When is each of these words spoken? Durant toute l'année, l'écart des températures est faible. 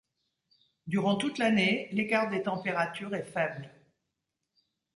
Durant 0.87 1.15
toute 1.15 1.37
l'année, 1.37 1.87
l'écart 1.91 2.27
des 2.27 2.41
températures 2.41 3.13
est 3.13 3.21
faible. 3.23 3.69